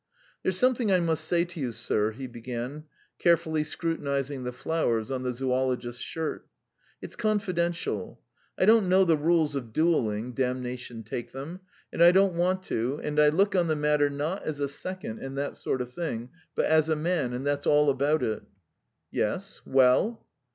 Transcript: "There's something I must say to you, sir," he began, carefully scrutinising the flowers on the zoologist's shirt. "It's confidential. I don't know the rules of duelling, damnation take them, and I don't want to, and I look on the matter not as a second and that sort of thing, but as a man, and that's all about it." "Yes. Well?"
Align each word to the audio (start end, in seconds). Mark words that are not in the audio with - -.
"There's 0.41 0.57
something 0.57 0.91
I 0.91 0.99
must 0.99 1.23
say 1.25 1.45
to 1.45 1.59
you, 1.59 1.71
sir," 1.71 2.09
he 2.11 2.25
began, 2.25 2.85
carefully 3.19 3.63
scrutinising 3.63 4.43
the 4.43 4.51
flowers 4.51 5.11
on 5.11 5.21
the 5.21 5.31
zoologist's 5.31 6.01
shirt. 6.01 6.47
"It's 7.03 7.15
confidential. 7.15 8.19
I 8.57 8.65
don't 8.65 8.89
know 8.89 9.05
the 9.05 9.15
rules 9.15 9.53
of 9.55 9.71
duelling, 9.73 10.33
damnation 10.33 11.03
take 11.03 11.33
them, 11.33 11.59
and 11.93 12.03
I 12.03 12.11
don't 12.13 12.33
want 12.33 12.63
to, 12.63 12.99
and 13.03 13.19
I 13.19 13.29
look 13.29 13.55
on 13.55 13.67
the 13.67 13.75
matter 13.75 14.09
not 14.09 14.41
as 14.41 14.59
a 14.59 14.67
second 14.67 15.19
and 15.19 15.37
that 15.37 15.55
sort 15.55 15.83
of 15.83 15.93
thing, 15.93 16.31
but 16.55 16.65
as 16.65 16.89
a 16.89 16.95
man, 16.95 17.31
and 17.31 17.45
that's 17.45 17.67
all 17.67 17.91
about 17.91 18.23
it." 18.23 18.41
"Yes. 19.11 19.61
Well?" 19.67 20.25